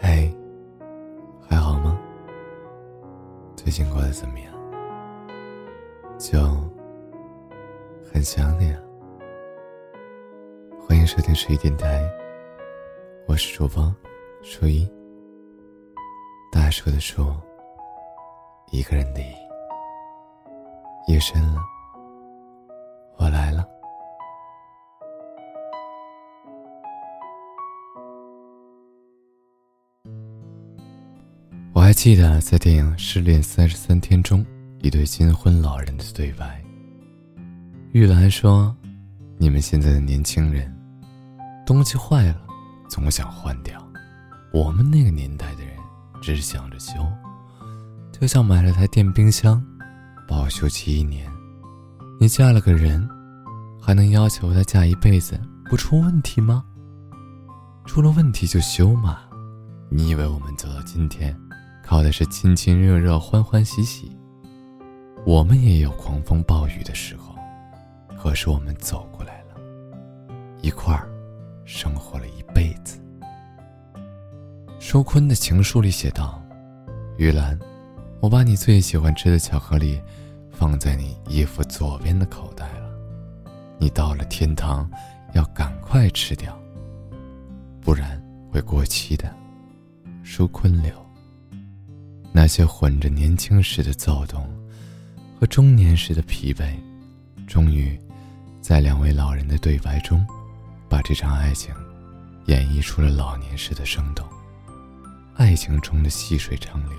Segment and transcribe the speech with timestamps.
[0.00, 0.30] 嘿，
[1.48, 1.98] 还好吗？
[3.56, 4.52] 最近过得怎么样？
[6.18, 6.38] 就
[8.04, 8.80] 很想你啊！
[10.86, 12.02] 欢迎收听十一电台，
[13.26, 13.94] 我是主播
[14.42, 14.86] 初一，
[16.52, 17.32] 大树的树，
[18.70, 19.20] 一个人的。
[21.08, 21.60] 夜深了，
[31.96, 34.44] 记得在电影《失恋三十三天》中，
[34.82, 36.62] 一对新婚老人的对白。
[37.92, 38.76] 玉兰说
[39.40, 40.70] ：“你们现在的年轻人，
[41.64, 42.36] 东西坏了
[42.86, 43.82] 总想换掉，
[44.52, 45.74] 我们那个年代的人
[46.20, 46.92] 只想着修，
[48.12, 49.60] 就像买了台电冰箱。”
[50.28, 51.26] 保修期一年，
[52.20, 53.08] 你嫁了个人，
[53.80, 55.40] 还能要求他嫁一辈子
[55.70, 56.62] 不出问题吗？
[57.86, 59.20] 出了问题就修嘛。
[59.88, 61.34] 你以为我们走到今天，
[61.86, 64.10] 靠的是亲亲热热、欢欢喜喜？
[65.24, 67.36] 我们也有狂风暴雨的时候，
[68.18, 69.54] 可是我们走过来了，
[70.62, 71.08] 一块儿
[71.64, 72.98] 生活了一辈子。
[74.80, 76.42] 舒坤的情书里写道
[77.18, 77.56] ：“玉兰。”
[78.18, 80.00] 我把你最喜欢吃的巧克力
[80.50, 82.90] 放在你衣服左边的口袋了，
[83.78, 84.90] 你到了天堂
[85.34, 86.58] 要赶快吃掉，
[87.80, 89.32] 不然会过期的。
[90.24, 91.05] 舒坤流。
[92.36, 94.46] 那些混着年轻时的躁动
[95.40, 96.76] 和中年时的疲惫，
[97.46, 97.98] 终于
[98.60, 100.22] 在两位老人的对白中，
[100.86, 101.74] 把这场爱情
[102.44, 104.28] 演绎出了老年时的生动。
[105.36, 106.98] 爱情中的细水长流。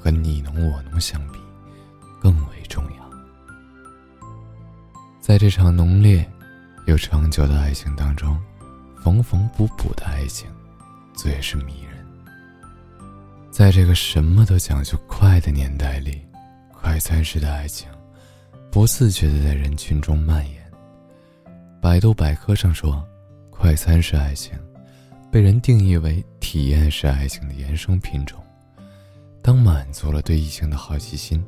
[0.00, 1.38] 和你侬我侬相比，
[2.20, 3.10] 更为重要。
[5.20, 6.28] 在这场浓烈
[6.86, 8.36] 又长久的爱情当中，
[9.04, 10.50] 缝缝补补的爱情
[11.14, 11.97] 最是迷人。
[13.58, 16.22] 在这个什么都讲究快的年代里，
[16.72, 17.88] 快餐式的爱情
[18.70, 20.64] 不自觉的在人群中蔓延。
[21.82, 23.04] 百度百科上说，
[23.50, 24.56] 快餐式爱情
[25.28, 28.40] 被人定义为体验式爱情的衍生品种。
[29.42, 31.44] 当满足了对异性的好奇心，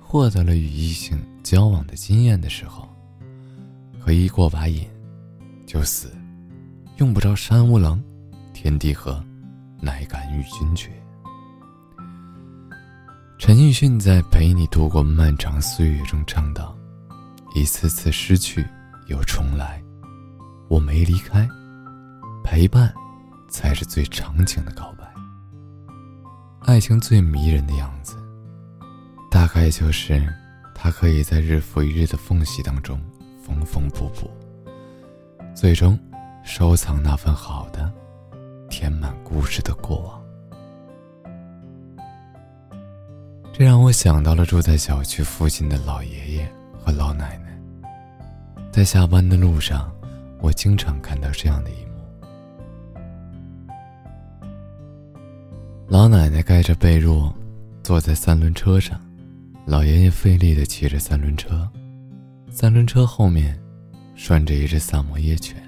[0.00, 2.88] 获得了与异性交往的经验的时候，
[4.02, 4.88] 可一过把瘾，
[5.66, 6.10] 就死，
[6.96, 8.02] 用不着山无棱，
[8.54, 9.22] 天地合，
[9.78, 10.90] 乃敢与君绝。
[13.36, 16.74] 陈奕迅在《陪你度过漫长岁月》中唱道
[17.54, 18.64] ：“一次次失去
[19.08, 19.82] 又重来，
[20.68, 21.46] 我没离开，
[22.44, 22.94] 陪伴，
[23.50, 25.04] 才是最长情的告白。”
[26.62, 28.16] 爱情最迷人的样子，
[29.30, 30.26] 大概就是
[30.74, 32.98] 它可以在日复一日的缝隙当中
[33.44, 34.30] 缝缝补补，
[35.54, 35.98] 最终
[36.44, 37.92] 收藏那份好的，
[38.70, 40.23] 填满故事的过往。
[43.56, 47.56] 这让我想到了住在小区附近的老爷爷和老奶奶，
[48.72, 49.88] 在下班的路上，
[50.40, 51.92] 我经常看到这样的一幕。
[55.86, 57.32] 老奶奶盖着被褥，
[57.84, 59.00] 坐在三轮车上，
[59.64, 61.70] 老爷爷费力地骑着三轮车，
[62.50, 63.56] 三轮车后面
[64.16, 65.62] 拴着一只萨摩耶犬，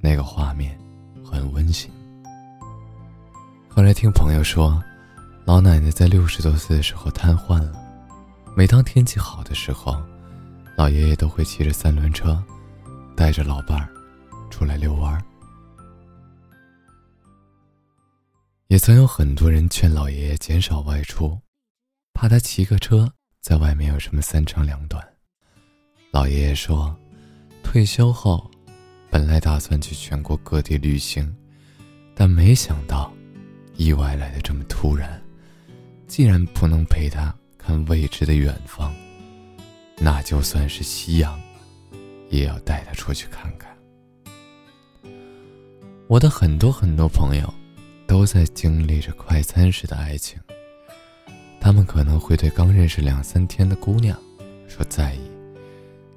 [0.00, 0.78] 那个画面
[1.24, 1.90] 很温馨。
[3.68, 4.80] 后来听朋友说，
[5.50, 7.72] 老奶奶在六十多岁的时候瘫痪了，
[8.56, 10.00] 每当天气好的时候，
[10.76, 12.40] 老爷爷都会骑着三轮车，
[13.16, 13.88] 带着老伴儿
[14.48, 15.20] 出来遛弯儿。
[18.68, 21.36] 也曾有很多人劝老爷爷减少外出，
[22.14, 25.04] 怕他骑个车在外面有什么三长两短。
[26.12, 26.96] 老爷爷说，
[27.64, 28.48] 退休后
[29.10, 31.34] 本来打算去全国各地旅行，
[32.14, 33.12] 但没想到
[33.74, 35.20] 意外来的这么突然。
[36.10, 38.92] 既然不能陪他看未知的远方，
[39.96, 41.40] 那就算是夕阳，
[42.30, 43.70] 也要带他出去看看。
[46.08, 47.54] 我的很多很多朋友。
[48.10, 50.36] 都在经历着快餐式的爱情。
[51.60, 54.20] 他们可能会对刚认识两三天的姑娘
[54.66, 55.20] 说在意，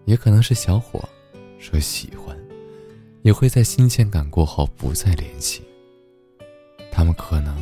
[0.06, 1.08] 也可能是小伙
[1.60, 2.36] 说喜欢，
[3.22, 5.62] 也会在新鲜感过后不再联系。
[6.92, 7.56] 他们可能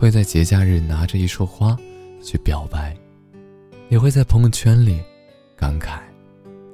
[0.00, 1.76] 会在节假日拿着一束花
[2.22, 2.96] 去表白，
[3.90, 4.98] 也会在朋友圈里
[5.54, 6.00] 感慨：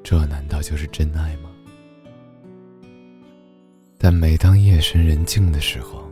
[0.05, 1.51] 这难道就是真爱吗？
[3.99, 6.09] 但每当夜深人静的时候，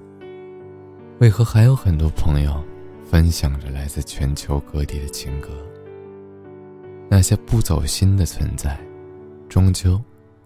[1.20, 2.60] 为何还有很多朋友
[3.08, 5.50] 分享着来自全球各地的情歌？
[7.08, 8.76] 那些不走心的存在，
[9.48, 10.02] 终究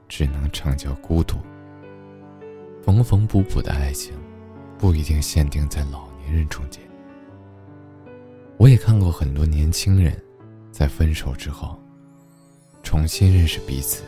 [0.06, 1.38] 只能成就孤独。
[2.82, 4.12] 缝缝补补的爱情，
[4.76, 6.82] 不一定限定在老人中间。
[8.56, 10.12] 我也看过很多年轻人，
[10.70, 11.78] 在分手之后，
[12.82, 14.02] 重新认识彼此，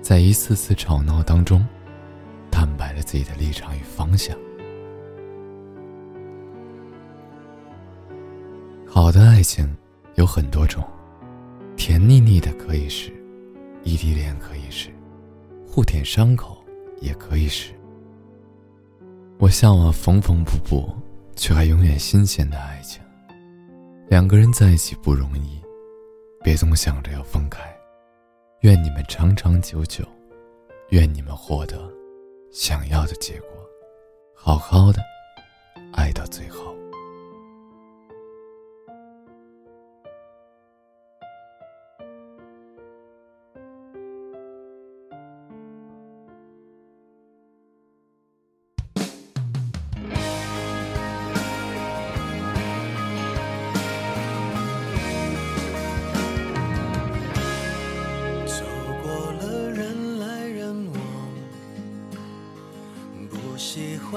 [0.00, 1.66] 在一次次吵闹当中，
[2.50, 4.36] 坦白了自己的立场与方向。
[8.86, 9.66] 好的爱情
[10.14, 10.84] 有很多种，
[11.76, 13.10] 甜腻腻的可以是，
[13.82, 14.90] 异地恋可以是，
[15.66, 16.62] 互舔伤口
[17.00, 17.72] 也可以是。
[19.42, 20.88] 我向往缝缝补补，
[21.34, 23.02] 却还永远新鲜的爱情。
[24.06, 25.60] 两个人在一起不容易，
[26.44, 27.60] 别总想着要分开。
[28.60, 30.04] 愿你们长长久久，
[30.90, 31.92] 愿你们获得
[32.52, 33.48] 想要的结果，
[34.32, 35.02] 好好的
[35.92, 36.72] 爱到最后。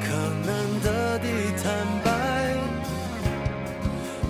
[0.00, 0.08] 可
[0.46, 1.26] 能的地
[1.62, 1.72] 坦
[2.02, 2.08] 白，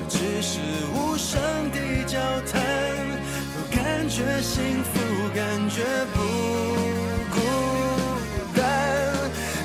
[0.08, 0.58] 只是
[0.92, 2.18] 无声的交
[2.50, 2.60] 谈，
[3.70, 4.90] 感觉幸福，
[5.34, 5.82] 感觉
[6.12, 6.18] 不
[7.30, 7.36] 孤
[8.54, 8.62] 单，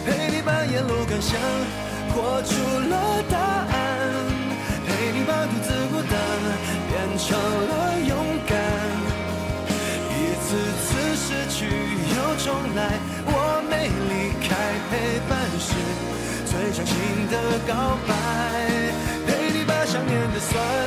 [0.06, 1.40] 陪你把沿路感想
[2.14, 2.54] 活出
[2.90, 3.76] 了答案，
[4.86, 6.14] 陪你把独自孤单
[6.90, 8.12] 变成了勇
[8.46, 8.56] 敢，
[10.12, 10.48] 一次
[10.84, 11.66] 次失去
[12.16, 12.46] 又重
[12.76, 13.00] 来，
[16.88, 16.96] 情
[17.30, 17.36] 的
[17.68, 18.14] 告白，
[19.28, 20.87] 陪你把想念的酸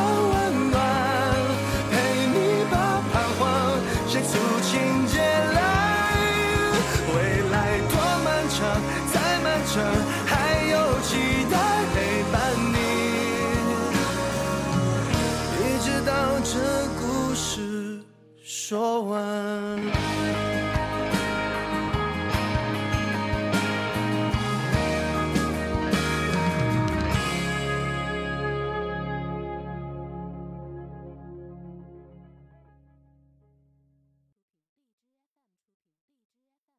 [18.81, 20.50] 昨晚